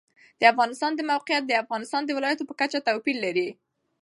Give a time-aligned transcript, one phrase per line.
[0.39, 3.49] د افغانستان د موقعیت د افغانستان د ولایاتو په کچه توپیر لري.